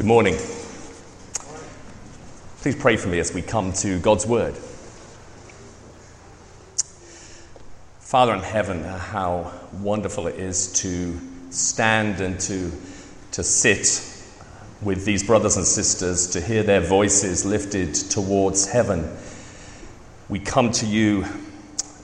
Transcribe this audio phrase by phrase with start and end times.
[0.00, 0.36] Good morning.
[2.62, 4.56] Please pray for me as we come to God's Word.
[7.98, 12.72] Father in heaven, how wonderful it is to stand and to,
[13.32, 14.02] to sit
[14.80, 19.06] with these brothers and sisters, to hear their voices lifted towards heaven.
[20.30, 21.26] We come to you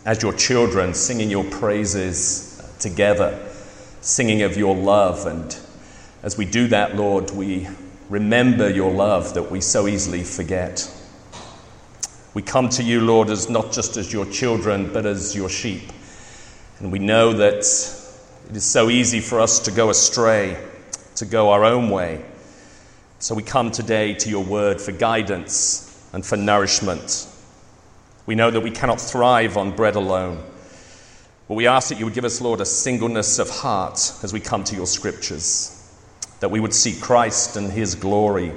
[0.04, 3.42] as your children, singing your praises together,
[4.02, 5.26] singing of your love.
[5.26, 5.58] And
[6.22, 7.68] as we do that, Lord, we
[8.08, 10.90] remember your love that we so easily forget.
[12.34, 15.90] We come to you, Lord, as not just as your children, but as your sheep.
[16.78, 20.62] And we know that it is so easy for us to go astray,
[21.16, 22.24] to go our own way.
[23.18, 27.26] So we come today to your word for guidance and for nourishment.
[28.26, 30.44] We know that we cannot thrive on bread alone.
[31.48, 34.40] But we ask that you would give us, Lord, a singleness of heart as we
[34.40, 35.75] come to your scriptures,
[36.40, 38.52] that we would seek Christ and his glory,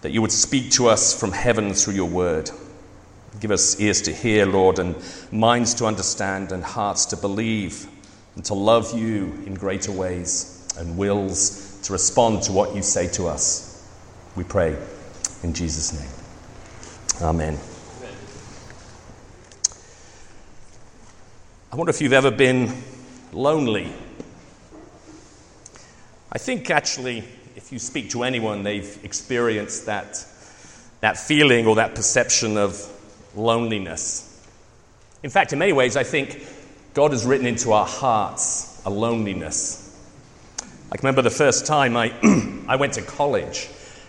[0.00, 2.50] that you would speak to us from heaven through your word.
[3.40, 4.96] Give us ears to hear, Lord, and
[5.32, 7.86] minds to understand, and hearts to believe,
[8.36, 13.08] and to love you in greater ways, and wills to respond to what you say
[13.08, 13.86] to us.
[14.36, 14.76] We pray
[15.42, 16.10] in Jesus' name.
[17.22, 17.58] Amen.
[21.72, 22.72] I wonder if you've ever been
[23.32, 23.92] lonely.
[26.34, 27.18] I think actually,
[27.54, 30.26] if you speak to anyone, they've experienced that,
[31.00, 32.90] that feeling or that perception of
[33.36, 34.44] loneliness.
[35.22, 36.44] In fact, in many ways, I think
[36.92, 39.96] God has written into our hearts a loneliness.
[40.90, 42.12] I remember the first time I,
[42.68, 43.68] I went to college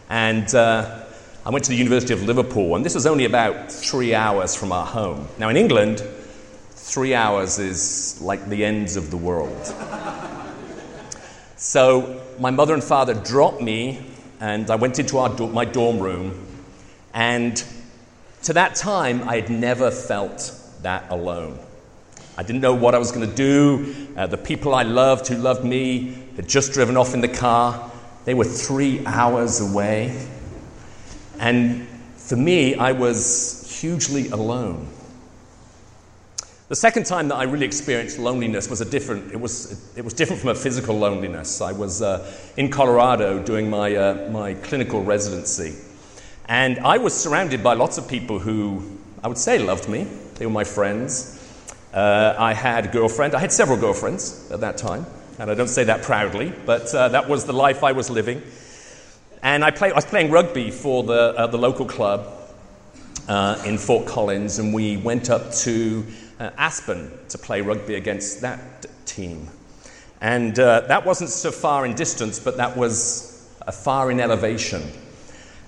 [0.09, 1.03] and uh,
[1.45, 4.71] I went to the University of Liverpool, and this was only about three hours from
[4.71, 5.27] our home.
[5.37, 6.03] Now, in England,
[6.71, 9.73] three hours is like the ends of the world.
[11.66, 14.05] So, my mother and father dropped me,
[14.39, 16.45] and I went into do- my dorm room,
[17.11, 17.61] and
[18.44, 21.57] to that time, I had never felt that alone.
[22.38, 24.07] I didn't know what I was going to do.
[24.16, 27.91] Uh, the people I loved who loved me had just driven off in the car.
[28.25, 30.28] They were three hours away.
[31.39, 34.88] And for me, I was hugely alone.
[36.67, 40.15] The second time that I really experienced loneliness was a different, it was, it was
[40.15, 41.61] different from a physical loneliness.
[41.61, 42.27] I was uh,
[42.57, 45.75] in Colorado doing my, uh, my clinical residency.
[46.49, 50.07] And I was surrounded by lots of people who I would say loved me.
[50.39, 51.39] They were my friends.
[51.93, 53.35] Uh, I had a girlfriend.
[53.35, 55.05] I had several girlfriends at that time.
[55.37, 58.41] And I don't say that proudly, but uh, that was the life I was living.
[59.43, 62.27] And I, play, I was playing rugby for the, uh, the local club
[63.27, 66.03] uh, in Fort Collins, and we went up to
[66.40, 69.47] uh, Aspen to play rugby against that team.
[70.22, 74.84] And uh, that wasn't so far in distance, but that was a far in elevation.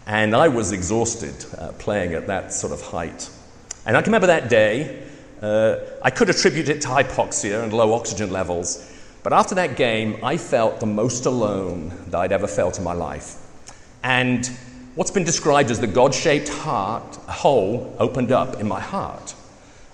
[0.06, 3.30] And I was exhausted uh, playing at that sort of height.
[3.86, 5.04] And I can remember that day,
[5.42, 10.18] uh, I could attribute it to hypoxia and low oxygen levels, but after that game,
[10.24, 13.36] I felt the most alone that I'd ever felt in my life.
[14.04, 14.50] And
[14.96, 19.36] what's been described as the God shaped heart, hole opened up in my heart.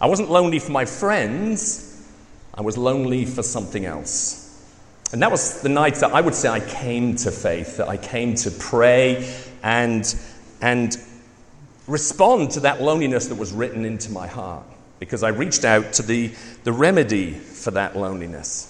[0.04, 2.06] I wasn't lonely for my friends,
[2.54, 4.62] I was lonely for something else.
[5.14, 7.96] And that was the night that I would say I came to faith, that I
[7.96, 9.34] came to pray
[9.64, 10.14] and,
[10.60, 10.98] and
[11.88, 14.66] respond to that loneliness that was written into my heart
[15.00, 16.34] because I reached out to the,
[16.66, 18.70] the remedy for that loneliness.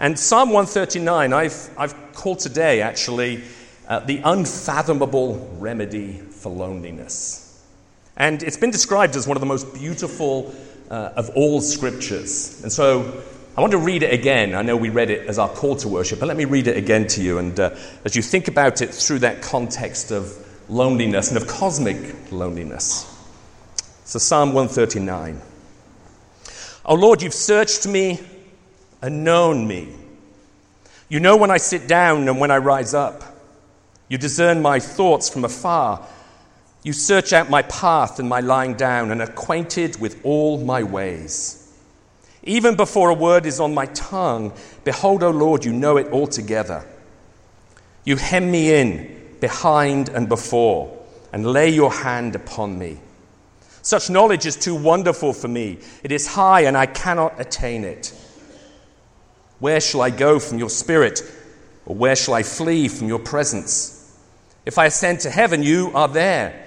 [0.00, 3.44] And Psalm 139, I've, I've called today actually
[3.86, 7.51] uh, the unfathomable remedy for loneliness.
[8.16, 10.54] And it's been described as one of the most beautiful
[10.90, 12.62] uh, of all scriptures.
[12.62, 13.22] And so
[13.56, 14.54] I want to read it again.
[14.54, 16.76] I know we read it as our call to worship, but let me read it
[16.76, 17.38] again to you.
[17.38, 22.30] And uh, as you think about it through that context of loneliness and of cosmic
[22.32, 23.08] loneliness.
[24.04, 25.40] So, Psalm 139.
[26.84, 28.20] Oh Lord, you've searched me
[29.00, 29.88] and known me.
[31.08, 33.22] You know when I sit down and when I rise up.
[34.08, 36.06] You discern my thoughts from afar.
[36.84, 41.58] You search out my path and my lying down and acquainted with all my ways.
[42.42, 44.52] Even before a word is on my tongue,
[44.82, 46.84] behold, O Lord, you know it altogether.
[48.04, 50.98] You hem me in behind and before,
[51.32, 52.98] and lay your hand upon me.
[53.82, 55.78] Such knowledge is too wonderful for me.
[56.02, 58.12] It is high, and I cannot attain it.
[59.60, 61.22] Where shall I go from your spirit?
[61.86, 64.16] Or where shall I flee from your presence?
[64.66, 66.66] If I ascend to heaven, you are there.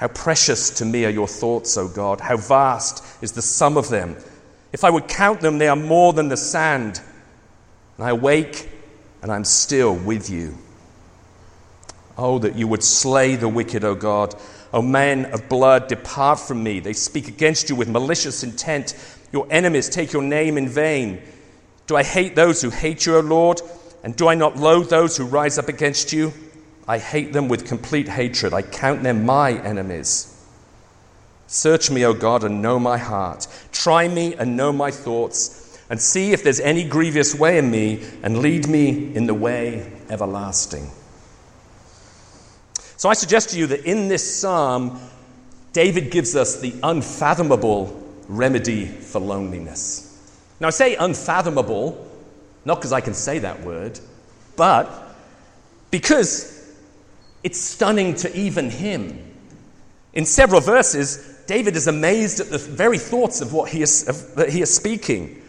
[0.00, 2.22] How precious to me are your thoughts, O God.
[2.22, 4.16] How vast is the sum of them.
[4.72, 7.02] If I would count them, they are more than the sand.
[7.98, 8.70] And I awake,
[9.20, 10.56] and I'm still with you.
[12.16, 14.34] Oh, that you would slay the wicked, O God.
[14.72, 16.80] O men of blood, depart from me.
[16.80, 18.94] They speak against you with malicious intent.
[19.32, 21.20] Your enemies take your name in vain.
[21.86, 23.60] Do I hate those who hate you, O Lord?
[24.02, 26.32] And do I not loathe those who rise up against you?
[26.90, 28.52] I hate them with complete hatred.
[28.52, 30.36] I count them my enemies.
[31.46, 33.46] Search me, O God, and know my heart.
[33.70, 38.04] Try me and know my thoughts, and see if there's any grievous way in me,
[38.24, 40.90] and lead me in the way everlasting.
[42.96, 44.98] So I suggest to you that in this psalm,
[45.72, 50.28] David gives us the unfathomable remedy for loneliness.
[50.58, 52.04] Now, I say unfathomable,
[52.64, 54.00] not because I can say that word,
[54.56, 55.14] but
[55.92, 56.59] because
[57.42, 59.18] it's stunning to even him.
[60.12, 64.34] In several verses, David is amazed at the very thoughts of what he is, of,
[64.36, 65.42] that he is speaking.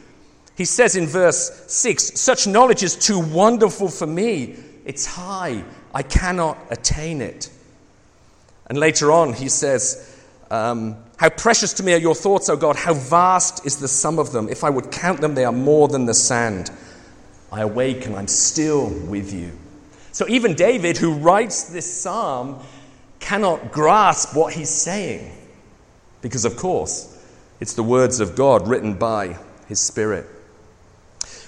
[0.55, 4.55] He says in verse 6 Such knowledge is too wonderful for me.
[4.85, 5.63] It's high.
[5.93, 7.49] I cannot attain it.
[8.67, 10.17] And later on, he says,
[10.49, 12.75] um, How precious to me are your thoughts, O God.
[12.75, 14.47] How vast is the sum of them.
[14.49, 16.71] If I would count them, they are more than the sand.
[17.51, 19.51] I awake and I'm still with you.
[20.12, 22.60] So even David, who writes this psalm,
[23.19, 25.31] cannot grasp what he's saying.
[26.22, 27.18] Because, of course,
[27.60, 29.38] it's the words of God written by
[29.68, 30.25] his Spirit.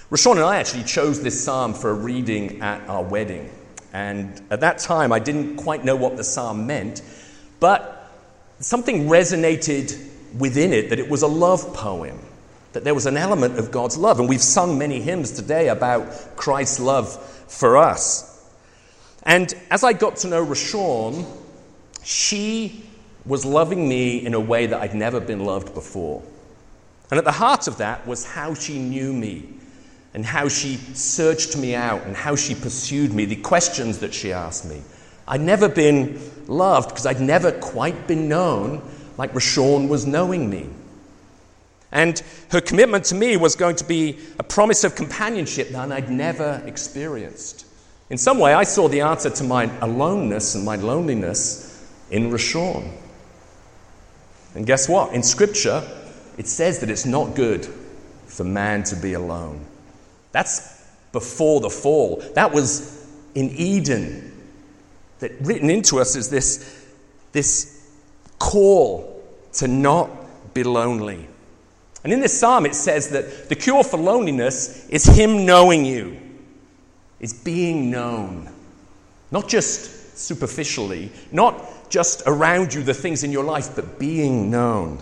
[0.10, 3.50] Rashawn and I actually chose this psalm for a reading at our wedding.
[3.94, 7.02] And at that time, I didn't quite know what the psalm meant,
[7.60, 8.12] but
[8.60, 12.20] something resonated within it that it was a love poem,
[12.74, 14.20] that there was an element of God's love.
[14.20, 17.16] And we've sung many hymns today about Christ's love
[17.48, 18.33] for us.
[19.24, 21.26] And as I got to know Rashawn,
[22.04, 22.84] she
[23.26, 26.22] was loving me in a way that I'd never been loved before.
[27.10, 29.48] And at the heart of that was how she knew me
[30.14, 34.34] and how she searched me out and how she pursued me, the questions that she
[34.34, 34.82] asked me.
[35.28, 38.82] I'd never been loved because I'd never quite been known
[39.18, 40.70] like Rashawn was knowing me.
[41.92, 46.10] And her commitment to me was going to be a promise of companionship that I'd
[46.10, 47.66] never experienced.
[48.14, 52.92] In some way, I saw the answer to my aloneness and my loneliness in Rashawn.
[54.54, 55.16] And guess what?
[55.16, 55.82] In Scripture,
[56.38, 57.68] it says that it's not good
[58.28, 59.66] for man to be alone.
[60.32, 62.24] That's before the fall.
[62.36, 64.32] That was in Eden.
[65.18, 66.86] That written into us is this,
[67.32, 67.90] this
[68.38, 71.28] call to not be lonely.
[72.04, 76.23] And in this psalm, it says that the cure for loneliness is Him knowing you
[77.24, 78.50] is being known.
[79.32, 85.02] Not just superficially, not just around you, the things in your life, but being known.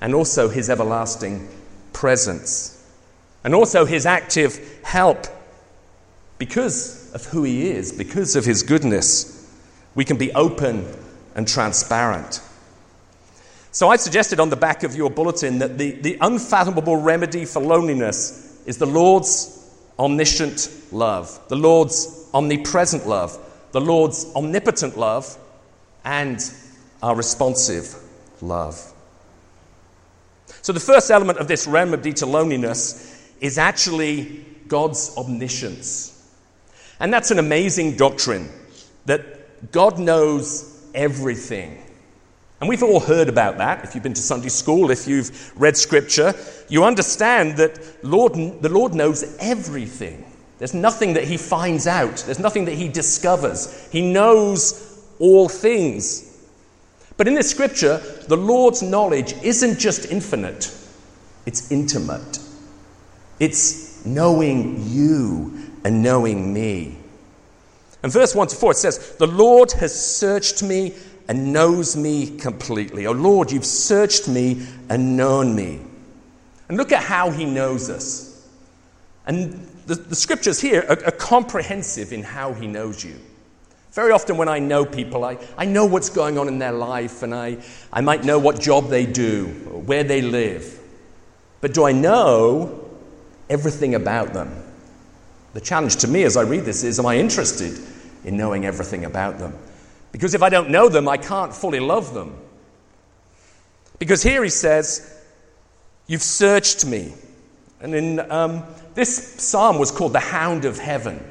[0.00, 1.48] And also his everlasting
[1.92, 2.84] presence.
[3.44, 5.28] And also his active help.
[6.38, 9.48] Because of who he is, because of his goodness,
[9.94, 10.84] we can be open
[11.36, 12.42] and transparent.
[13.70, 17.62] So I suggested on the back of your bulletin that the, the unfathomable remedy for
[17.62, 19.59] loneliness is the Lord's
[20.00, 23.38] omniscient love, the Lord's omnipresent love,
[23.72, 25.38] the Lord's omnipotent love,
[26.04, 26.40] and
[27.02, 27.94] our responsive
[28.40, 28.92] love.
[30.62, 36.16] So, the first element of this remedy to loneliness is actually God's omniscience.
[36.98, 38.48] And that's an amazing doctrine
[39.06, 41.82] that God knows everything.
[42.60, 43.84] And we've all heard about that.
[43.84, 46.34] If you've been to Sunday school, if you've read scripture,
[46.68, 50.24] you understand that Lord, the Lord knows everything.
[50.58, 53.88] There's nothing that he finds out, there's nothing that he discovers.
[53.90, 56.26] He knows all things.
[57.16, 57.98] But in this scripture,
[58.28, 60.74] the Lord's knowledge isn't just infinite,
[61.46, 62.40] it's intimate.
[63.38, 66.98] It's knowing you and knowing me.
[68.02, 70.94] And verse 1 to 4, it says, The Lord has searched me
[71.30, 73.06] and knows me completely.
[73.06, 75.78] Oh Lord, you've searched me and known me.
[76.68, 78.48] And look at how he knows us.
[79.26, 83.14] And the, the scriptures here are, are comprehensive in how he knows you.
[83.92, 87.22] Very often, when I know people, I, I know what's going on in their life,
[87.22, 87.58] and I,
[87.92, 89.46] I might know what job they do,
[89.86, 90.80] where they live.
[91.60, 92.90] But do I know
[93.48, 94.52] everything about them?
[95.54, 97.78] The challenge to me as I read this is Am I interested
[98.24, 99.56] in knowing everything about them?
[100.12, 102.36] Because if I don't know them, I can't fully love them.
[103.98, 105.16] Because here he says,
[106.06, 107.12] You've searched me.
[107.80, 108.64] And in, um,
[108.94, 111.22] this psalm was called the Hound of Heaven.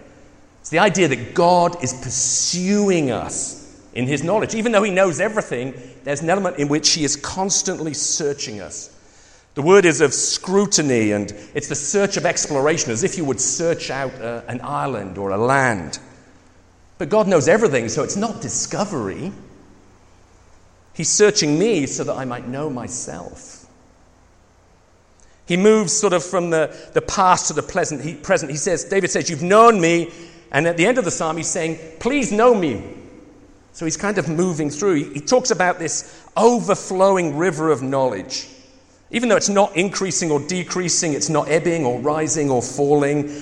[0.62, 3.60] It's the idea that God is pursuing us
[3.94, 4.56] in his knowledge.
[4.56, 8.96] Even though he knows everything, there's an element in which he is constantly searching us.
[9.56, 13.42] The word is of scrutiny, and it's the search of exploration, as if you would
[13.42, 16.00] search out uh, an island or a land.
[17.00, 19.32] But God knows everything, so it's not discovery.
[20.94, 23.66] He's searching me so that I might know myself.
[25.46, 28.52] He moves sort of from the, the past to the present he, present.
[28.52, 30.12] He says, David says, You've known me.
[30.52, 32.84] And at the end of the psalm, he's saying, Please know me.
[33.72, 34.96] So he's kind of moving through.
[34.96, 38.50] He, he talks about this overflowing river of knowledge.
[39.10, 43.34] Even though it's not increasing or decreasing, it's not ebbing or rising or falling,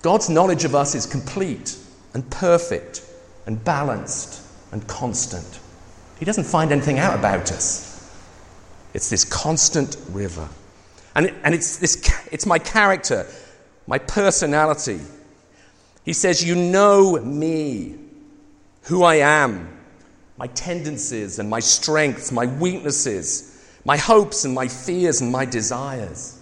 [0.00, 1.76] God's knowledge of us is complete
[2.14, 3.04] and perfect
[3.46, 4.42] and balanced
[4.72, 5.60] and constant.
[6.18, 7.92] He doesn't find anything out about us.
[8.94, 10.48] It's this constant river.
[11.14, 13.26] And, and it's, this, it's my character,
[13.86, 15.00] my personality.
[16.04, 17.96] He says, You know me,
[18.82, 19.78] who I am,
[20.36, 23.48] my tendencies and my strengths, my weaknesses,
[23.84, 26.40] my hopes and my fears and my desires.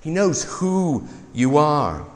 [0.00, 2.06] He knows who you are.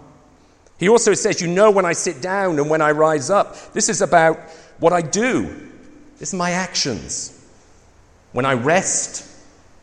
[0.79, 3.73] He also says, You know when I sit down and when I rise up.
[3.73, 4.39] This is about
[4.79, 5.71] what I do,
[6.19, 7.31] this is my actions.
[8.33, 9.31] When I rest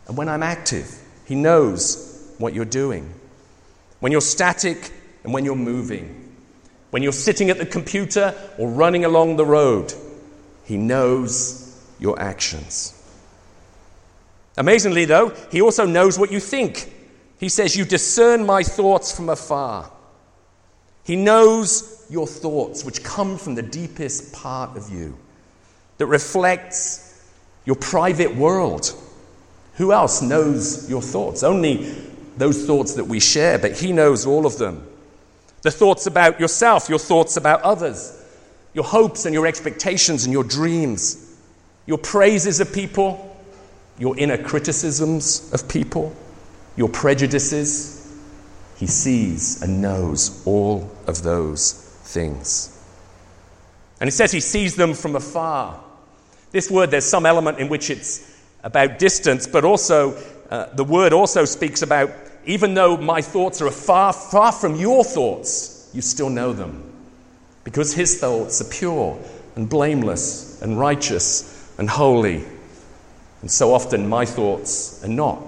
[0.07, 0.93] and when I'm active,
[1.25, 3.13] He knows what you're doing,
[4.00, 4.91] when you're static
[5.24, 6.36] and when you're moving,
[6.89, 9.93] when you're sitting at the computer or running along the road.
[10.65, 12.98] He knows your actions.
[14.57, 16.93] Amazingly, though, he also knows what you think.
[17.39, 19.91] He says, You discern my thoughts from afar.
[21.03, 25.17] He knows your thoughts, which come from the deepest part of you,
[25.98, 27.08] that reflects
[27.65, 28.93] your private world.
[29.75, 31.43] Who else knows your thoughts?
[31.43, 31.96] Only
[32.38, 34.88] those thoughts that we share, but He knows all of them.
[35.62, 38.17] The thoughts about yourself, your thoughts about others,
[38.74, 41.36] your hopes and your expectations and your dreams,
[41.86, 43.27] your praises of people,
[44.00, 46.15] your inner criticisms of people,
[46.75, 48.00] your prejudices.
[48.82, 52.84] He sees and knows all of those things.
[54.00, 55.80] And he says he sees them from afar.
[56.50, 60.20] This word, there's some element in which it's about distance, but also
[60.50, 62.10] uh, the word also speaks about
[62.48, 66.92] even though my thoughts are far, far from your thoughts, you still know them.
[67.64, 69.20] Because his thoughts are pure
[69.56, 72.44] and blameless and righteous and holy.
[73.42, 75.40] And so often my thoughts are not.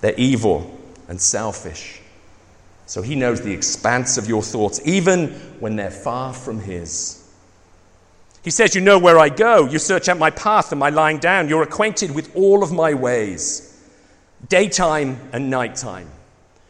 [0.00, 0.73] They're evil
[1.08, 2.00] and selfish.
[2.86, 5.30] So he knows the expanse of your thoughts, even
[5.60, 7.20] when they're far from his.
[8.42, 9.66] He says, You know where I go.
[9.66, 11.48] You search out my path and my lying down.
[11.48, 13.82] You're acquainted with all of my ways,
[14.48, 16.08] daytime and nighttime.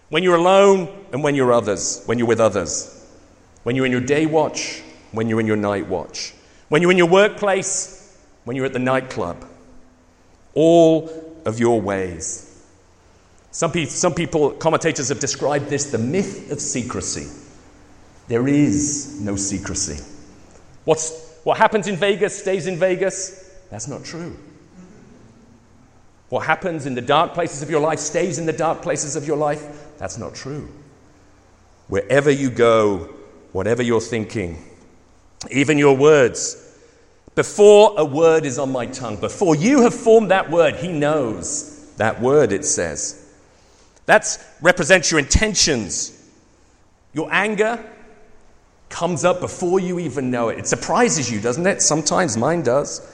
[0.09, 2.91] When you're alone and when you're others, when you're with others.
[3.65, 6.35] When you're in your day watch, when you're in your night watch.
[6.69, 9.45] When you're in your workplace, when you're at the nightclub.
[10.55, 11.11] All
[11.45, 12.54] of your ways.
[13.55, 17.31] Some, pe- some people, commentators have described this the myth of secrecy.
[18.27, 20.03] There is no secrecy.
[20.85, 23.49] What's what happens in Vegas stays in Vegas.
[23.71, 24.37] That's not true.
[26.31, 29.25] What happens in the dark places of your life stays in the dark places of
[29.25, 29.63] your life.
[29.99, 30.69] That's not true.
[31.87, 33.15] Wherever you go,
[33.53, 34.65] whatever you're thinking,
[35.53, 36.77] even your words,
[37.37, 41.95] before a word is on my tongue, before you have formed that word, He knows
[41.99, 43.24] that word, it says.
[44.07, 46.29] That represents your intentions,
[47.13, 47.85] your anger,
[48.91, 50.59] comes up before you even know it.
[50.59, 51.83] It surprises you, doesn't it?
[51.83, 53.11] Sometimes mine does.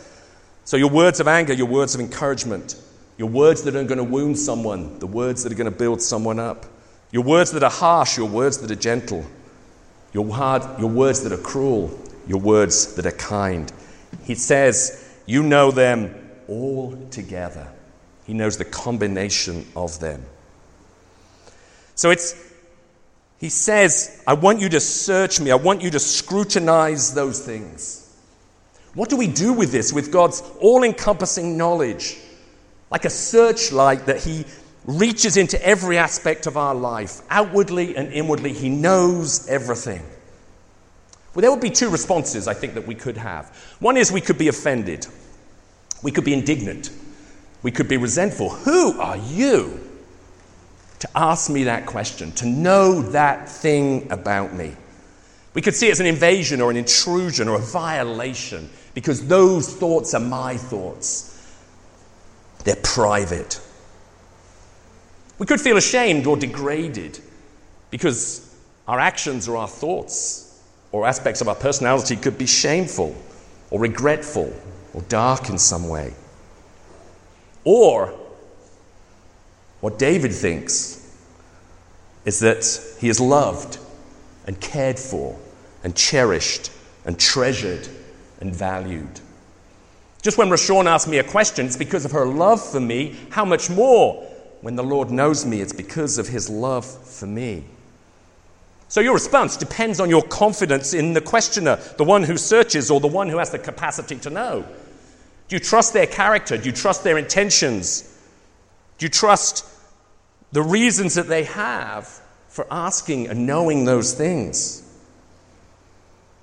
[0.64, 2.80] So, your words of anger, your words of encouragement,
[3.16, 6.02] your words that are going to wound someone, the words that are going to build
[6.02, 6.66] someone up,
[7.12, 9.24] your words that are harsh, your words that are gentle,
[10.12, 13.72] your, hard, your words that are cruel, your words that are kind.
[14.24, 16.14] He says, You know them
[16.48, 17.68] all together.
[18.26, 20.24] He He knows the combination of them.
[22.00, 22.34] So it's,
[23.40, 25.50] he says, I want you to search me.
[25.50, 28.16] I want you to scrutinize those things.
[28.94, 32.16] What do we do with this, with God's all encompassing knowledge?
[32.90, 34.46] Like a searchlight that He
[34.86, 38.54] reaches into every aspect of our life, outwardly and inwardly.
[38.54, 40.00] He knows everything.
[41.34, 43.54] Well, there would be two responses I think that we could have.
[43.78, 45.06] One is we could be offended,
[46.02, 46.92] we could be indignant,
[47.62, 48.48] we could be resentful.
[48.48, 49.89] Who are you
[51.00, 54.76] to ask me that question, to know that thing about me?
[55.54, 59.74] We could see it as an invasion or an intrusion or a violation because those
[59.74, 61.26] thoughts are my thoughts.
[62.64, 63.60] They're private.
[65.38, 67.18] We could feel ashamed or degraded
[67.90, 68.54] because
[68.86, 73.16] our actions or our thoughts or aspects of our personality could be shameful
[73.70, 74.52] or regretful
[74.92, 76.12] or dark in some way.
[77.64, 78.19] Or
[79.80, 80.96] what David thinks
[82.24, 82.64] is that
[83.00, 83.78] he is loved
[84.46, 85.38] and cared for
[85.82, 86.70] and cherished
[87.04, 87.88] and treasured
[88.40, 89.20] and valued.
[90.22, 93.16] Just when Rashawn asked me a question, it's because of her love for me.
[93.30, 94.22] How much more
[94.60, 97.64] when the Lord knows me, it's because of his love for me.
[98.88, 103.00] So your response depends on your confidence in the questioner, the one who searches, or
[103.00, 104.64] the one who has the capacity to know.
[105.48, 106.58] Do you trust their character?
[106.58, 108.09] Do you trust their intentions?
[109.00, 109.64] Do you trust
[110.52, 112.06] the reasons that they have
[112.48, 114.82] for asking and knowing those things?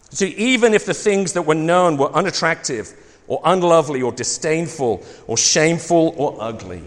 [0.09, 2.95] See, even if the things that were known were unattractive,
[3.27, 6.81] or unlovely, or disdainful, or shameful, or ugly,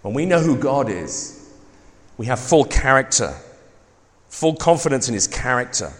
[0.00, 1.46] when we know who God is,
[2.16, 3.34] we have full character,
[4.30, 5.92] full confidence in his character,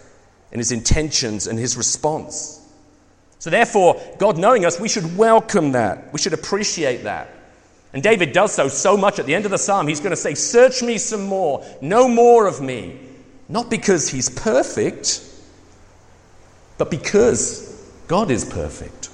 [0.53, 2.67] in his intentions, and his response.
[3.41, 6.15] So, therefore, God knowing us, we should welcome that.
[6.15, 7.36] We should appreciate that.
[7.97, 9.89] And David does so so much at the end of the psalm.
[9.89, 13.01] He's going to say, Search me some more, know more of me.
[13.49, 15.25] Not because he's perfect,
[16.77, 19.09] but because God is perfect.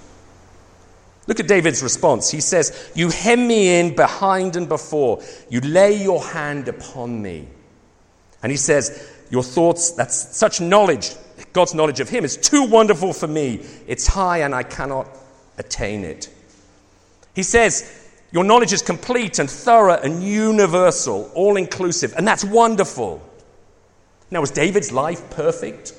[1.29, 2.28] Look at David's response.
[2.28, 5.23] He says, You hem me in behind and before.
[5.49, 7.47] You lay your hand upon me.
[8.43, 11.13] And he says, Your thoughts, that's such knowledge,
[11.52, 13.65] God's knowledge of him is too wonderful for me.
[13.87, 15.06] It's high and I cannot
[15.56, 16.28] attain it.
[17.33, 18.01] He says,
[18.32, 22.14] Your knowledge is complete and thorough and universal, all inclusive.
[22.16, 23.23] And that's wonderful.
[24.30, 25.92] Now, was David's life perfect?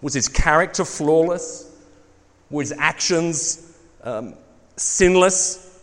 [0.00, 1.70] Was his character flawless?
[2.50, 4.34] Were his actions um,
[4.76, 5.80] sinless.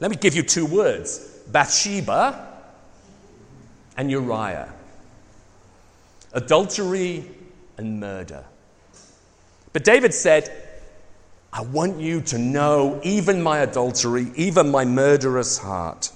[0.00, 2.48] Let me give you two words Bathsheba
[3.96, 4.72] and Uriah.
[6.32, 7.24] Adultery
[7.76, 8.44] and murder.
[9.72, 10.50] But David said,
[11.52, 16.10] I want you to know even my adultery, even my murderous heart.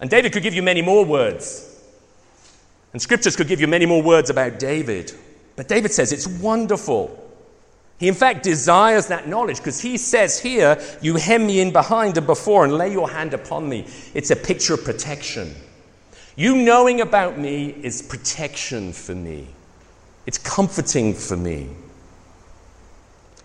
[0.00, 1.70] And David could give you many more words.
[2.92, 5.12] And scriptures could give you many more words about David.
[5.56, 7.24] But David says it's wonderful
[7.98, 12.18] he, in fact, desires that knowledge because he says here, You hem me in behind
[12.18, 13.86] and before and lay your hand upon me.
[14.14, 15.54] It's a picture of protection.
[16.36, 19.48] You knowing about me is protection for me,
[20.26, 21.68] it's comforting for me.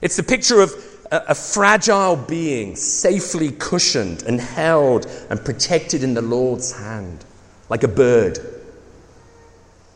[0.02, 0.72] It's the picture of
[1.12, 7.26] a, a fragile being safely cushioned and held and protected in the Lord's hand,
[7.70, 8.40] like a bird.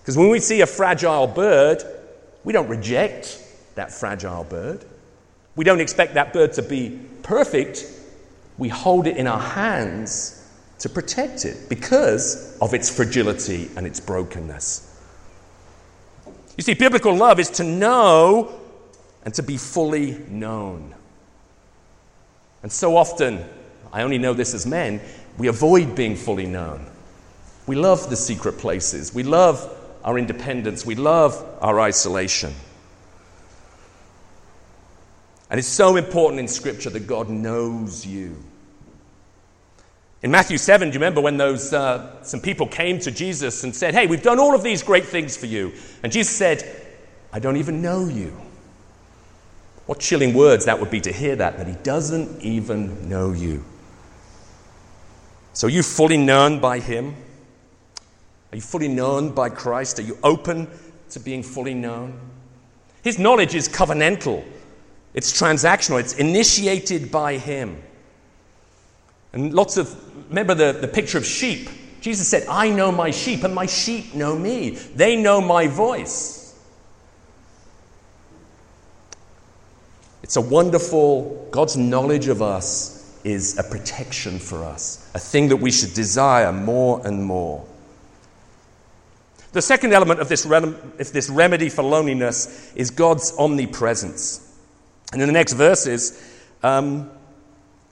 [0.01, 1.83] Because when we see a fragile bird,
[2.43, 3.41] we don't reject
[3.75, 4.83] that fragile bird.
[5.55, 7.85] We don't expect that bird to be perfect.
[8.57, 10.39] We hold it in our hands
[10.79, 14.89] to protect it because of its fragility and its brokenness.
[16.57, 18.59] You see, biblical love is to know
[19.23, 20.93] and to be fully known.
[22.61, 23.43] And so often,
[23.91, 25.01] I only know this as men,
[25.37, 26.85] we avoid being fully known.
[27.65, 29.13] We love the secret places.
[29.13, 29.69] We love
[30.03, 30.85] our independence.
[30.85, 32.53] We love our isolation.
[35.49, 38.35] And it's so important in Scripture that God knows you.
[40.23, 43.75] In Matthew 7, do you remember when those, uh, some people came to Jesus and
[43.75, 45.73] said, Hey, we've done all of these great things for you?
[46.01, 46.63] And Jesus said,
[47.31, 48.35] I don't even know you.
[49.85, 53.63] What chilling words that would be to hear that, that he doesn't even know you.
[55.53, 57.15] So, are you fully known by him?
[58.51, 59.99] Are you fully known by Christ?
[59.99, 60.67] Are you open
[61.09, 62.19] to being fully known?
[63.03, 64.45] His knowledge is covenantal.
[65.13, 67.81] It's transactional, it's initiated by Him.
[69.31, 69.95] And lots of,
[70.29, 71.69] remember the, the picture of sheep.
[72.01, 74.71] Jesus said, I know my sheep, and my sheep know me.
[74.71, 76.42] They know my voice.
[80.23, 85.57] It's a wonderful, God's knowledge of us is a protection for us, a thing that
[85.57, 87.65] we should desire more and more.
[89.51, 94.57] The second element of this, rem- this remedy for loneliness is God's omnipresence.
[95.11, 96.19] And in the next verses,
[96.63, 97.11] um,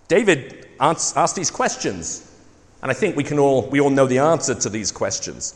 [0.07, 2.27] David asks these questions.
[2.81, 5.53] And I think we, can all, we all know the answer to these questions.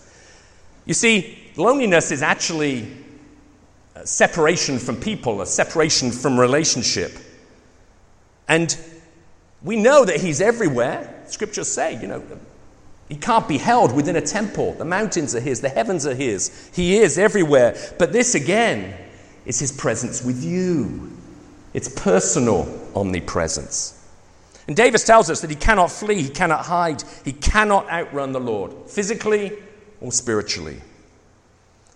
[0.85, 2.87] You see, loneliness is actually
[4.03, 7.17] separation from people, a separation from relationship.
[8.47, 8.77] And
[9.63, 11.23] we know that He's everywhere.
[11.27, 12.23] Scriptures say, you know,
[13.09, 14.73] He can't be held within a temple.
[14.73, 16.69] The mountains are His, the heavens are His.
[16.73, 17.77] He is everywhere.
[17.97, 18.95] But this again
[19.45, 21.11] is His presence with you.
[21.73, 23.95] It's personal omnipresence.
[24.67, 28.39] And David tells us that he cannot flee, he cannot hide, he cannot outrun the
[28.39, 29.51] Lord, physically
[30.01, 30.81] or spiritually.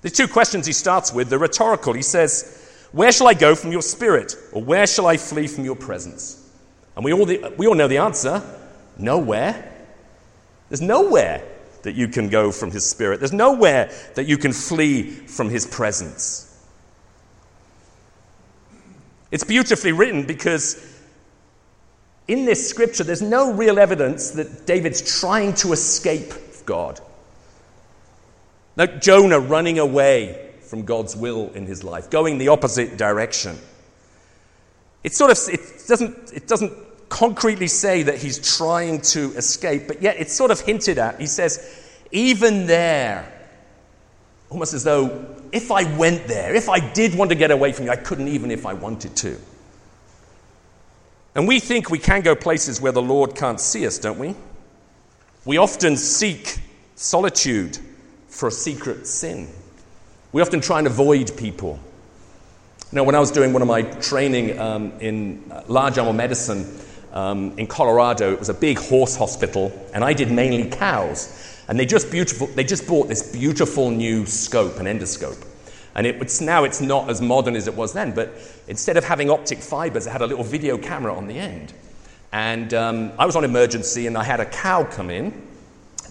[0.01, 1.93] The two questions he starts with, they're rhetorical.
[1.93, 4.35] He says, Where shall I go from your spirit?
[4.53, 6.49] Or where shall I flee from your presence?
[6.95, 7.25] And we all,
[7.57, 8.41] we all know the answer
[8.97, 9.73] nowhere.
[10.69, 11.43] There's nowhere
[11.83, 15.65] that you can go from his spirit, there's nowhere that you can flee from his
[15.65, 16.45] presence.
[19.31, 20.85] It's beautifully written because
[22.27, 26.33] in this scripture, there's no real evidence that David's trying to escape
[26.65, 26.99] God.
[28.75, 33.57] Like Jonah running away from God's will in his life, going the opposite direction.
[35.03, 36.73] It sort of it doesn't, it doesn't
[37.09, 41.19] concretely say that he's trying to escape, but yet it's sort of hinted at.
[41.19, 43.31] He says, even there,
[44.49, 47.85] almost as though if I went there, if I did want to get away from
[47.85, 49.37] you, I couldn't even if I wanted to.
[51.35, 54.35] And we think we can go places where the Lord can't see us, don't we?
[55.45, 56.59] We often seek
[56.95, 57.79] solitude
[58.39, 59.49] for a secret sin.
[60.31, 61.77] We often try and avoid people.
[62.89, 66.13] You know, when I was doing one of my training um, in uh, large animal
[66.13, 66.65] medicine
[67.11, 71.61] um, in Colorado, it was a big horse hospital, and I did mainly cows.
[71.67, 75.45] And they just, beautiful, they just bought this beautiful new scope, an endoscope.
[75.95, 78.31] And it, it's, now it's not as modern as it was then, but
[78.69, 81.73] instead of having optic fibers, it had a little video camera on the end.
[82.31, 85.45] And um, I was on emergency, and I had a cow come in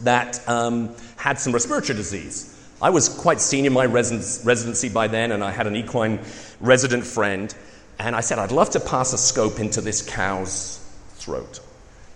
[0.03, 2.55] that um, had some respiratory disease.
[2.81, 6.21] I was quite senior in my residency by then, and I had an equine
[6.61, 7.53] resident friend.
[7.99, 10.79] And I said, I'd love to pass a scope into this cow's
[11.15, 11.61] throat.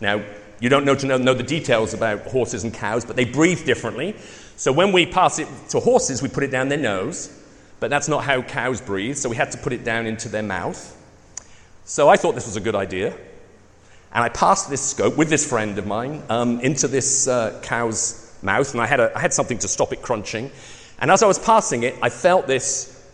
[0.01, 0.23] Now,
[0.61, 3.67] you don't know to know, know the details about horses and cows, but they breathe
[3.67, 4.15] differently.
[4.57, 7.37] So when we pass it to horses, we put it down their nose,
[7.81, 10.45] but that's not how cows breathe, so we had to put it down into their
[10.45, 10.97] mouth.
[11.85, 13.11] So I thought this was a good idea.
[14.15, 18.32] And I passed this scope with this friend of mine um, into this uh, cow's
[18.43, 20.51] mouth, and I had, a, I had something to stop it crunching.
[20.99, 23.05] And as I was passing it, I felt this,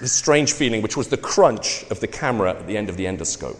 [0.00, 3.04] this strange feeling, which was the crunch of the camera at the end of the
[3.04, 3.58] endoscope.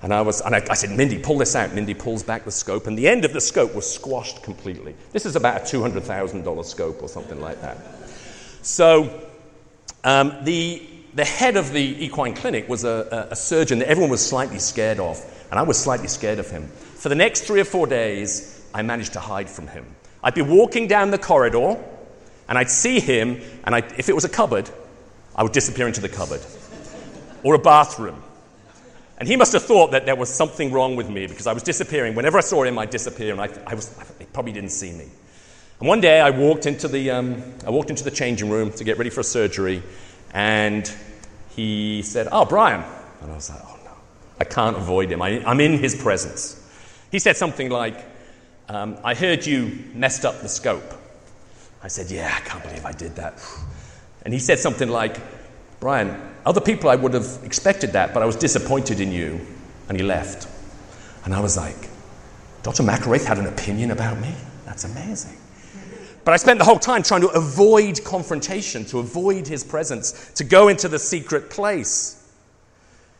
[0.00, 1.74] And I, was, and I, I, said, Mindy, pull this out.
[1.74, 4.94] Mindy pulls back the scope, and the end of the scope was squashed completely.
[5.12, 7.78] This is about a $200,000 scope or something like that.
[8.62, 9.28] So
[10.04, 14.26] um, the, the head of the equine clinic was a, a, surgeon that everyone was
[14.26, 15.20] slightly scared of,
[15.50, 16.68] and I was slightly scared of him.
[16.68, 19.86] For the next three or four days, I managed to hide from him.
[20.22, 21.76] I'd be walking down the corridor,
[22.48, 24.68] and I'd see him, and I'd, if it was a cupboard,
[25.34, 26.40] I would disappear into the cupboard
[27.42, 28.22] or a bathroom.
[29.18, 31.62] And he must have thought that there was something wrong with me because I was
[31.62, 32.14] disappearing.
[32.14, 35.08] Whenever I saw him, I'd disappear, and I, I was, he probably didn't see me.
[35.80, 38.84] And one day I walked into the, um, I walked into the changing room to
[38.84, 39.82] get ready for a surgery,
[40.32, 40.90] and
[41.50, 42.84] he said, Oh, Brian.
[43.20, 43.90] And I was like, Oh, no,
[44.40, 45.20] I can't avoid him.
[45.22, 46.54] I, am in his presence.
[47.10, 48.04] He said something like,
[48.68, 50.94] um, I heard you messed up the scope.
[51.82, 53.42] I said, Yeah, I can't believe I did that.
[54.22, 55.16] And he said something like,
[55.80, 59.40] Brian, other people I would have expected that, but I was disappointed in you.
[59.88, 60.48] And he left.
[61.24, 61.88] And I was like,
[62.62, 62.82] Dr.
[62.82, 64.34] McElraith had an opinion about me?
[64.66, 65.36] That's amazing.
[66.24, 70.44] But I spent the whole time trying to avoid confrontation, to avoid his presence, to
[70.44, 72.30] go into the secret place.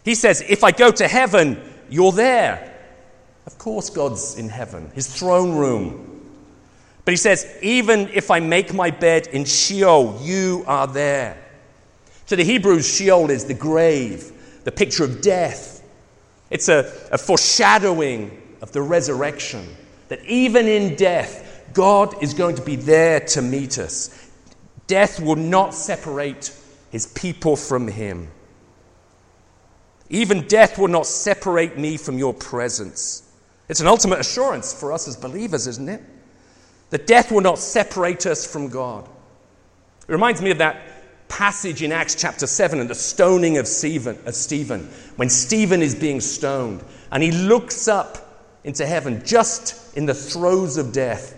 [0.04, 1.58] He says, If I go to heaven,
[1.88, 2.77] you're there.
[3.48, 6.20] Of course, God's in heaven, his throne room.
[7.06, 11.42] But he says, Even if I make my bed in Sheol, you are there.
[12.26, 15.82] To the Hebrews, Sheol is the grave, the picture of death.
[16.50, 19.66] It's a, a foreshadowing of the resurrection,
[20.08, 24.30] that even in death, God is going to be there to meet us.
[24.86, 26.54] Death will not separate
[26.90, 28.28] his people from him.
[30.10, 33.24] Even death will not separate me from your presence.
[33.68, 36.02] It's an ultimate assurance for us as believers, isn't it?
[36.90, 39.06] That death will not separate us from God.
[40.08, 44.18] It reminds me of that passage in Acts chapter 7 and the stoning of Stephen,
[44.24, 50.06] of Stephen, when Stephen is being stoned, and he looks up into heaven just in
[50.06, 51.34] the throes of death,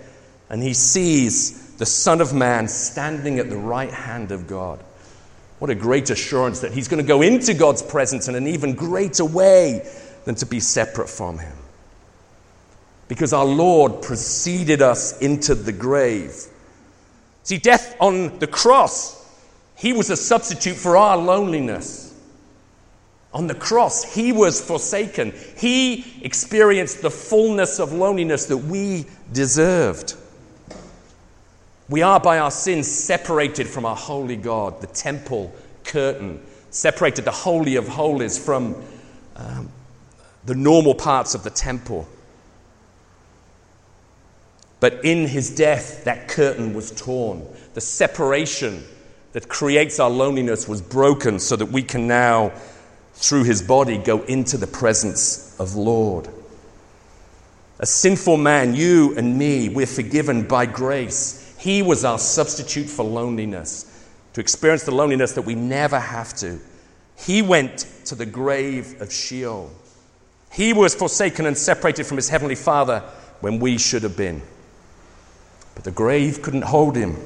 [0.48, 4.82] and he sees the Son of Man standing at the right hand of God.
[5.58, 8.74] What a great assurance that he's going to go into God's presence in an even
[8.74, 9.88] greater way
[10.24, 11.56] than to be separate from him.
[13.10, 16.46] Because our Lord preceded us into the grave.
[17.42, 19.28] See, death on the cross,
[19.76, 22.14] he was a substitute for our loneliness.
[23.34, 25.34] On the cross, he was forsaken.
[25.56, 30.14] He experienced the fullness of loneliness that we deserved.
[31.88, 37.32] We are, by our sins, separated from our holy God, the temple curtain, separated the
[37.32, 38.80] Holy of Holies from
[39.34, 39.68] um,
[40.44, 42.06] the normal parts of the temple.
[44.80, 47.46] But in his death, that curtain was torn.
[47.74, 48.82] The separation
[49.32, 52.52] that creates our loneliness was broken so that we can now,
[53.14, 56.28] through his body, go into the presence of Lord.
[57.78, 61.54] A sinful man, you and me, we're forgiven by grace.
[61.58, 66.58] He was our substitute for loneliness, to experience the loneliness that we never have to.
[67.16, 69.70] He went to the grave of Sheol.
[70.52, 73.00] He was forsaken and separated from his heavenly Father
[73.40, 74.42] when we should have been.
[75.80, 77.16] But the grave couldn't hold him.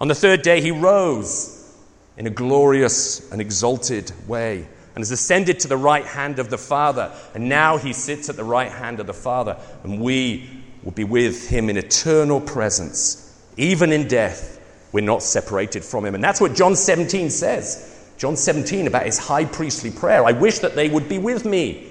[0.00, 1.76] On the third day, he rose
[2.16, 6.56] in a glorious and exalted way and has ascended to the right hand of the
[6.56, 7.12] Father.
[7.34, 10.48] And now he sits at the right hand of the Father, and we
[10.84, 14.60] will be with him in eternal presence even in death,
[14.92, 16.14] we're not separated from him.
[16.14, 18.12] And that's what John 17 says.
[18.18, 20.24] John 17 about his high priestly prayer.
[20.24, 21.90] I wish that they would be with me.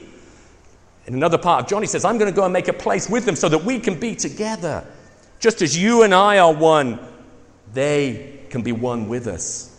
[1.07, 3.09] In another part of John, he says, I'm going to go and make a place
[3.09, 4.87] with them so that we can be together.
[5.39, 6.99] Just as you and I are one,
[7.73, 9.69] they can be one with us.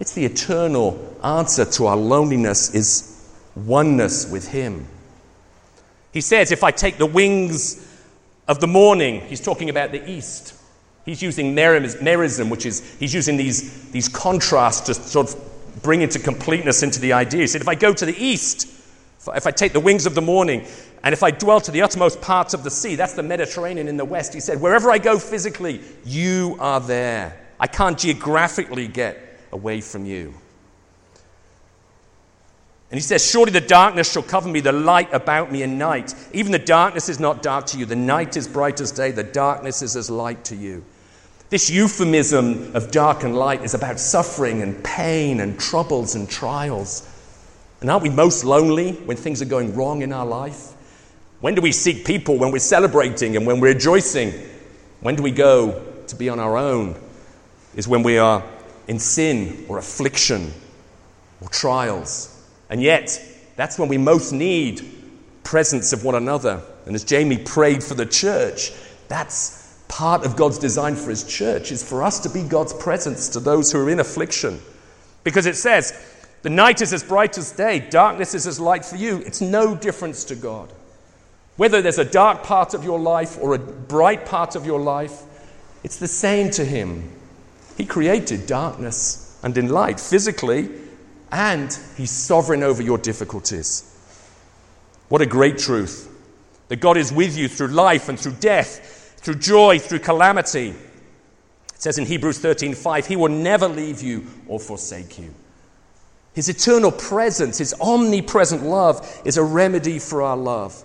[0.00, 4.86] It's the eternal answer to our loneliness is oneness with him.
[6.12, 7.86] He says, if I take the wings
[8.46, 10.54] of the morning, he's talking about the east.
[11.04, 16.18] He's using merism, which is, he's using these, these contrasts to sort of bring into
[16.18, 17.40] completeness into the idea.
[17.40, 18.68] He said, if I go to the east,
[19.34, 20.66] if I take the wings of the morning,
[21.04, 23.98] and if I dwell to the uttermost parts of the sea, that's the Mediterranean in
[23.98, 27.38] the west, he said, wherever I go physically, you are there.
[27.60, 30.32] I can't geographically get away from you.
[32.90, 36.14] And he says, Surely the darkness shall cover me, the light about me in night.
[36.32, 37.84] Even the darkness is not dark to you.
[37.84, 40.84] The night is bright as day, the darkness is as light to you.
[41.50, 47.10] This euphemism of dark and light is about suffering and pain and troubles and trials.
[47.82, 50.73] And aren't we most lonely when things are going wrong in our life?
[51.44, 54.32] When do we seek people when we're celebrating and when we're rejoicing?
[55.02, 56.98] When do we go to be on our own?
[57.74, 58.42] Is when we are
[58.88, 60.50] in sin or affliction
[61.42, 62.48] or trials.
[62.70, 63.22] And yet,
[63.56, 64.90] that's when we most need
[65.42, 66.62] presence of one another.
[66.86, 68.72] And as Jamie prayed for the church,
[69.08, 73.28] that's part of God's design for his church is for us to be God's presence
[73.28, 74.62] to those who are in affliction.
[75.24, 75.92] Because it says,
[76.40, 79.18] the night is as bright as day, darkness is as light for you.
[79.26, 80.72] It's no difference to God.
[81.56, 85.22] Whether there's a dark part of your life or a bright part of your life,
[85.82, 87.10] it's the same to Him.
[87.76, 90.68] He created darkness and in light physically,
[91.30, 93.90] and He's sovereign over your difficulties.
[95.08, 96.10] What a great truth
[96.68, 100.68] that God is with you through life and through death through joy, through calamity.
[100.68, 105.34] It says in Hebrews 13:5, He will never leave you or forsake you.
[106.34, 110.84] His eternal presence, His omnipresent love, is a remedy for our love.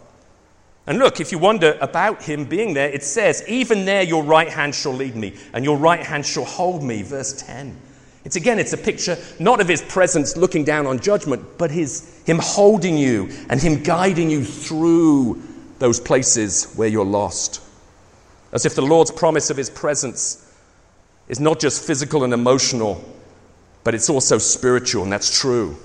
[0.87, 4.49] And look, if you wonder about Him being there, it says, Even there your right
[4.49, 7.03] hand shall lead me, and your right hand shall hold me.
[7.03, 7.79] Verse 10.
[8.25, 12.21] It's again, it's a picture not of His presence looking down on judgment, but his,
[12.25, 15.41] Him holding you and Him guiding you through
[15.79, 17.61] those places where you're lost.
[18.51, 20.45] As if the Lord's promise of his presence
[21.27, 23.03] is not just physical and emotional,
[23.83, 25.77] but it's also spiritual, and that's true.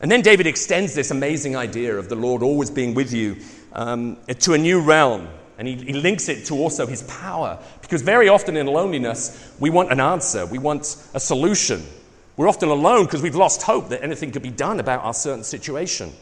[0.00, 3.36] And then David extends this amazing idea of the Lord always being with you
[3.72, 5.28] um, to a new realm.
[5.58, 7.58] And he, he links it to also his power.
[7.82, 11.84] Because very often in loneliness, we want an answer, we want a solution.
[12.38, 15.44] We're often alone because we've lost hope that anything could be done about our certain
[15.44, 16.12] situation.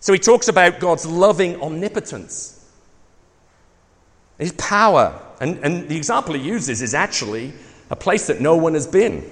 [0.00, 2.56] So he talks about God's loving omnipotence.
[4.38, 5.20] His power.
[5.40, 7.52] And, and the example he uses is actually
[7.90, 9.30] a place that no one has been.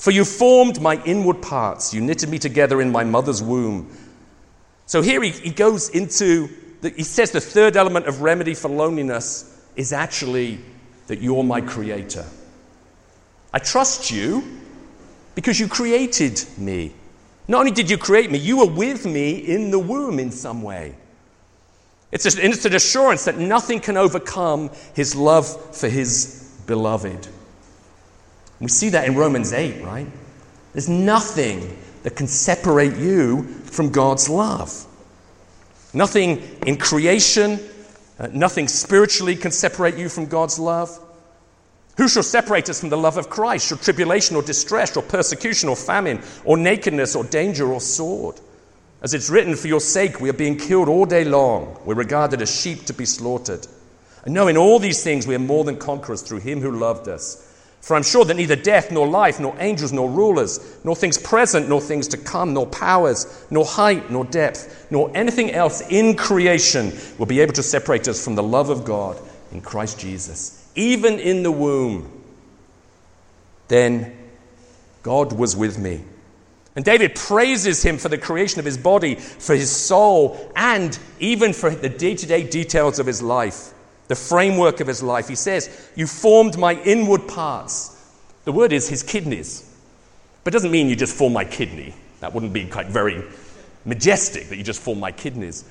[0.00, 3.94] For you formed my inward parts, you knitted me together in my mother's womb.
[4.86, 6.48] So here he, he goes into,
[6.80, 10.58] the, he says the third element of remedy for loneliness is actually
[11.06, 12.24] that you're my creator.
[13.52, 14.42] I trust you
[15.34, 16.94] because you created me.
[17.46, 20.62] Not only did you create me, you were with me in the womb in some
[20.62, 20.94] way.
[22.10, 27.28] It's an instant assurance that nothing can overcome his love for his beloved.
[28.60, 30.06] We see that in Romans 8, right?
[30.72, 34.86] There's nothing that can separate you from God's love.
[35.92, 37.58] Nothing in creation,
[38.18, 40.96] uh, nothing spiritually can separate you from God's love.
[41.96, 43.68] Who shall separate us from the love of Christ?
[43.68, 48.40] Shall tribulation or distress or persecution or famine or nakedness or danger or sword?
[49.02, 51.78] As it's written, for your sake we are being killed all day long.
[51.84, 53.66] We're regarded as sheep to be slaughtered.
[54.24, 57.46] And knowing all these things, we are more than conquerors through him who loved us.
[57.80, 61.68] For I'm sure that neither death, nor life, nor angels, nor rulers, nor things present,
[61.68, 66.92] nor things to come, nor powers, nor height, nor depth, nor anything else in creation
[67.18, 69.18] will be able to separate us from the love of God
[69.50, 70.68] in Christ Jesus.
[70.74, 72.10] Even in the womb,
[73.68, 74.16] then
[75.02, 76.04] God was with me.
[76.76, 81.52] And David praises him for the creation of his body, for his soul, and even
[81.52, 83.72] for the day to day details of his life
[84.10, 85.28] the framework of his life.
[85.28, 87.96] He says, You formed my inward parts.
[88.42, 89.72] The word is his kidneys.
[90.42, 91.94] But it doesn't mean you just form my kidney.
[92.18, 93.22] That wouldn't be quite very
[93.84, 95.64] majestic that you just form my kidneys.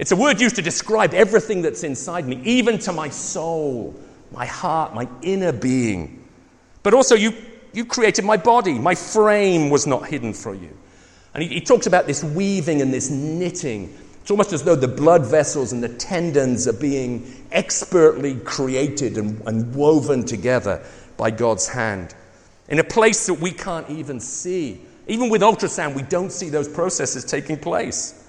[0.00, 3.94] It's a word used to describe everything that's inside me, even to my soul,
[4.32, 6.24] my heart, my inner being.
[6.82, 7.34] But also, you,
[7.72, 8.72] you created my body.
[8.72, 10.76] My frame was not hidden for you.
[11.34, 13.96] And he, he talks about this weaving and this knitting
[14.26, 19.40] it's almost as though the blood vessels and the tendons are being expertly created and,
[19.46, 20.84] and woven together
[21.16, 22.12] by God's hand
[22.66, 24.80] in a place that we can't even see.
[25.06, 28.28] Even with ultrasound, we don't see those processes taking place.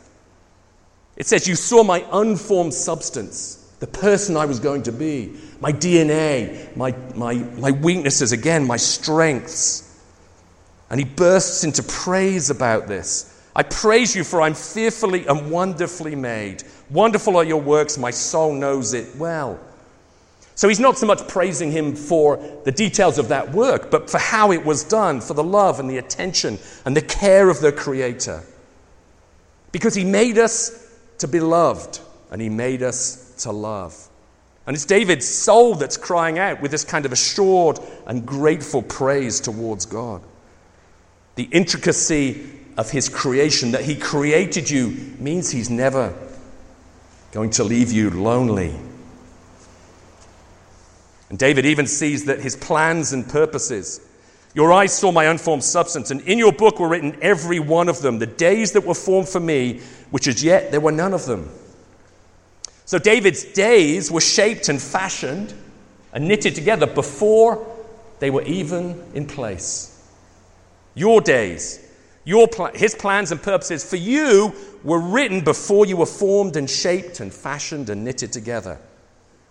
[1.15, 5.71] It says, You saw my unformed substance, the person I was going to be, my
[5.71, 9.99] DNA, my, my, my weaknesses, again, my strengths.
[10.91, 13.33] And he bursts into praise about this.
[13.57, 16.63] I praise you, for I'm fearfully and wonderfully made.
[16.91, 19.59] Wonderful are your works, my soul knows it well.
[20.53, 24.19] So he's not so much praising him for the details of that work, but for
[24.19, 27.71] how it was done, for the love and the attention and the care of the
[27.71, 28.43] Creator.
[29.71, 34.07] Because he made us to be loved, and he made us to love.
[34.67, 39.39] And it's David's soul that's crying out with this kind of assured and grateful praise
[39.39, 40.21] towards God.
[41.35, 46.13] The intricacy of his creation, that he created you, means he's never
[47.31, 48.73] going to leave you lonely.
[51.29, 53.99] And David even sees that his plans and purposes.
[54.53, 58.01] Your eyes saw my unformed substance, and in your book were written every one of
[58.01, 61.25] them, the days that were formed for me, which as yet there were none of
[61.25, 61.49] them.
[62.85, 65.53] So David's days were shaped and fashioned
[66.13, 67.67] and knitted together before
[68.19, 69.93] they were even in place.
[70.95, 71.86] Your days
[72.27, 76.69] your pl- his plans and purposes for you were written before you were formed and
[76.69, 78.77] shaped and fashioned and knitted together.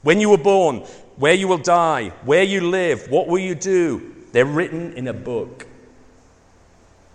[0.03, 0.81] When you were born,
[1.17, 5.15] where you will die, where you live, what will you do, they're written in a
[5.15, 5.67] book.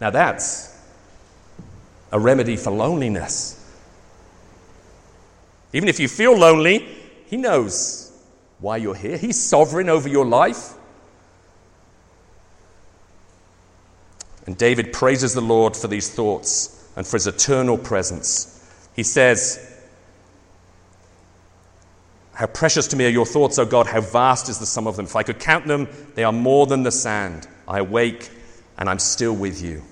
[0.02, 0.76] Now that's
[2.12, 3.64] a remedy for loneliness.
[5.74, 6.88] Even if you feel lonely,
[7.28, 8.20] He knows
[8.58, 9.16] why you're here.
[9.16, 10.74] He's sovereign over your life.
[14.46, 18.58] And David praises the Lord for these thoughts and for his eternal presence.
[18.96, 19.68] He says,
[22.34, 24.96] How precious to me are your thoughts, O God, how vast is the sum of
[24.96, 25.06] them.
[25.06, 27.48] If I could count them, they are more than the sand.
[27.68, 28.30] I awake
[28.78, 29.84] and I'm still with you.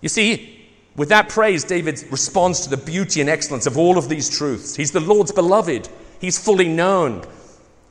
[0.00, 4.08] You see, with that praise, David responds to the beauty and excellence of all of
[4.08, 4.74] these truths.
[4.74, 5.88] He's the Lord's beloved,
[6.20, 7.24] he's fully known,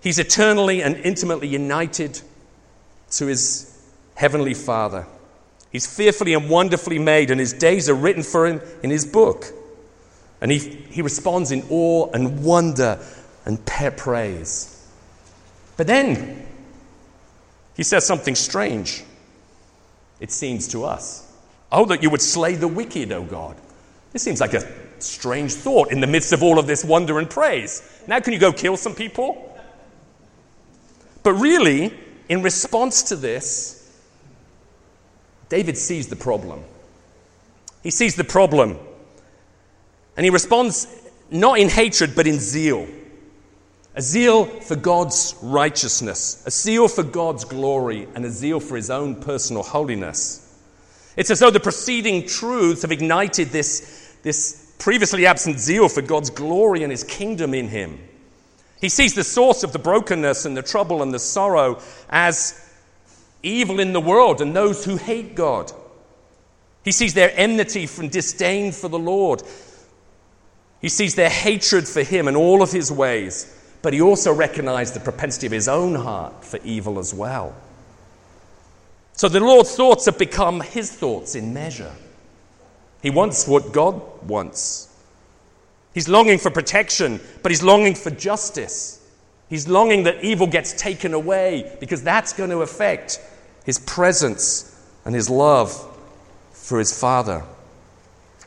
[0.01, 2.19] he's eternally and intimately united
[3.11, 3.74] to his
[4.15, 5.05] Heavenly Father.
[5.71, 9.45] He's fearfully and wonderfully made, and his days are written for him in his book.
[10.41, 12.99] And he, he responds in awe and wonder
[13.45, 14.89] and praise.
[15.77, 16.45] But then
[17.75, 19.03] he says something strange,
[20.19, 21.31] it seems to us.
[21.71, 23.57] Oh, that you would slay the wicked, O God.
[24.13, 24.65] This seems like a
[24.99, 27.81] strange thought in the midst of all of this wonder and praise.
[28.07, 29.59] Now, can you go kill some people?
[31.21, 31.93] But really,
[32.29, 33.84] in response to this,
[35.49, 36.63] David sees the problem.
[37.83, 38.77] He sees the problem.
[40.17, 40.87] And he responds
[41.29, 42.87] not in hatred, but in zeal.
[43.95, 48.89] A zeal for God's righteousness, a zeal for God's glory, and a zeal for his
[48.89, 50.41] own personal holiness.
[51.15, 56.29] It's as though the preceding truths have ignited this, this previously absent zeal for God's
[56.29, 57.99] glory and his kingdom in him.
[58.81, 61.79] He sees the source of the brokenness and the trouble and the sorrow
[62.09, 62.64] as
[63.45, 65.71] evil in the world and those who hate God.
[66.83, 69.43] He sees their enmity from disdain for the Lord.
[70.81, 74.93] He sees their hatred for him and all of his ways, but he also recognized
[74.93, 77.55] the propensity of his own heart for evil as well.
[79.13, 81.93] So the Lord's thoughts have become his thoughts in measure.
[83.01, 84.93] He wants what God wants.
[85.93, 89.01] He's longing for protection, but he's longing for justice.
[89.49, 93.21] He's longing that evil gets taken away because that's going to affect
[93.65, 94.71] his presence
[95.03, 95.73] and his love
[96.53, 97.43] for his Father.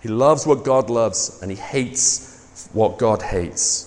[0.00, 3.84] He loves what God loves and he hates what God hates.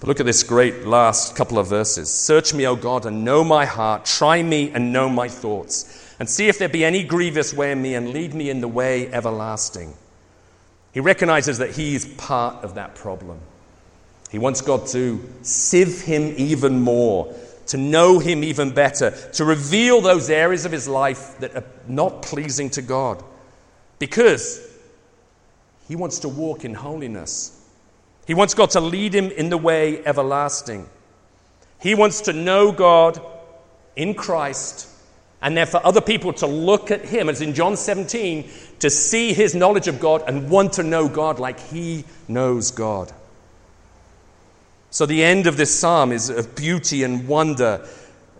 [0.00, 2.12] But look at this great last couple of verses.
[2.12, 4.04] Search me, O God, and know my heart.
[4.04, 6.14] Try me and know my thoughts.
[6.18, 8.68] And see if there be any grievous way in me, and lead me in the
[8.68, 9.94] way everlasting.
[10.92, 13.40] He recognizes that he is part of that problem.
[14.30, 17.34] He wants God to sieve him even more,
[17.66, 22.22] to know him even better, to reveal those areas of his life that are not
[22.22, 23.22] pleasing to God.
[23.98, 24.60] Because
[25.88, 27.60] he wants to walk in holiness.
[28.26, 30.88] He wants God to lead him in the way everlasting.
[31.80, 33.20] He wants to know God
[33.96, 34.88] in Christ
[35.44, 38.48] and then for other people to look at him, as in John 17,
[38.78, 43.12] to see his knowledge of God and want to know God like he knows God.
[44.94, 47.84] So the end of this psalm is of beauty and wonder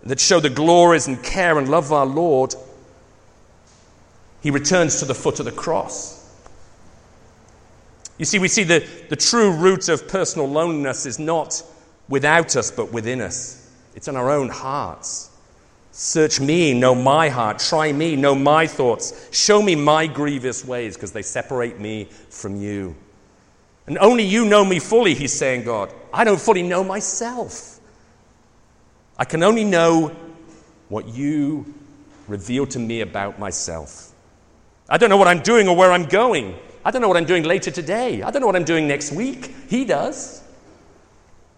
[0.03, 2.55] that show the glories and care and love of our Lord.
[4.41, 6.33] He returns to the foot of the cross.
[8.17, 11.61] You see, we see the, the true root of personal loneliness is not
[12.07, 13.69] without us, but within us.
[13.93, 15.31] It's in our own hearts.
[15.91, 17.59] Search me, know my heart.
[17.59, 19.27] Try me, know my thoughts.
[19.37, 22.95] Show me my grievous ways, because they separate me from you.
[23.87, 25.93] And only you know me fully, he's saying, God.
[26.13, 27.79] I don't fully know myself.
[29.17, 30.15] I can only know
[30.89, 31.73] what you
[32.27, 34.11] reveal to me about myself.
[34.89, 36.55] I don't know what I'm doing or where I'm going.
[36.83, 38.21] I don't know what I'm doing later today.
[38.21, 39.53] I don't know what I'm doing next week.
[39.67, 40.43] He does.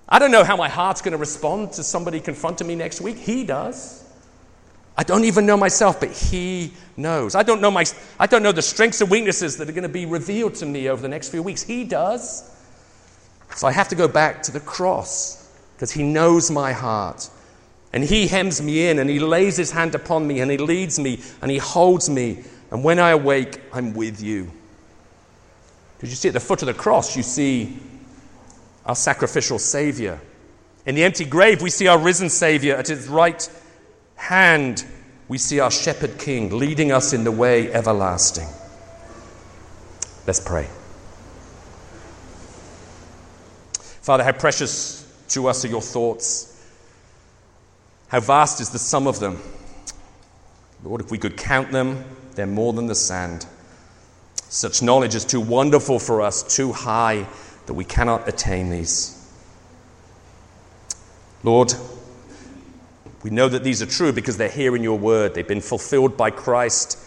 [0.07, 3.17] I don't know how my heart's going to respond to somebody confronting me next week.
[3.17, 4.06] He does.
[4.97, 7.35] I don't even know myself, but He knows.
[7.35, 7.85] I don't know, my,
[8.19, 10.89] I don't know the strengths and weaknesses that are going to be revealed to me
[10.89, 11.61] over the next few weeks.
[11.61, 12.51] He does.
[13.55, 17.29] So I have to go back to the cross because He knows my heart.
[17.93, 20.99] And He hems me in and He lays His hand upon me and He leads
[20.99, 22.43] me and He holds me.
[22.71, 24.51] And when I awake, I'm with you.
[25.95, 27.77] Because you see, at the foot of the cross, you see
[28.85, 30.19] our sacrificial Savior.
[30.85, 33.47] In the empty grave, we see our risen Savior at His right
[34.17, 34.85] hand,
[35.27, 38.47] we see our shepherd king leading us in the way everlasting.
[40.25, 40.67] Let's pray.
[44.01, 46.53] Father, how precious to us are your thoughts.
[48.09, 49.41] How vast is the sum of them.
[50.83, 52.03] Lord, if we could count them,
[52.35, 53.45] they're more than the sand.
[54.49, 57.27] Such knowledge is too wonderful for us, too high
[57.65, 59.13] that we cannot attain these.
[61.43, 61.73] Lord,
[63.27, 65.33] we know that these are true because they're here in your word.
[65.33, 66.97] They've been fulfilled by Christ,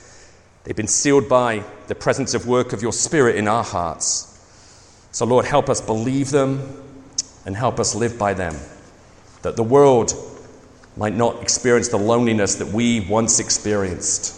[0.65, 4.27] they've been sealed by the presence of work of your Spirit in our hearts.
[5.13, 6.83] So, Lord, help us believe them
[7.47, 8.55] and help us live by them,
[9.41, 10.13] that the world
[10.95, 14.37] might not experience the loneliness that we once experienced.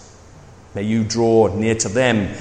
[0.77, 2.33] May you draw near to them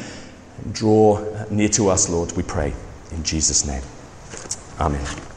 [0.71, 2.73] draw near to us, Lord, we pray.
[3.09, 3.81] In Jesus' name.
[4.79, 5.30] Amen.